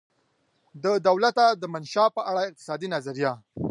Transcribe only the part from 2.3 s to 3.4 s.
اقتصادي نظریه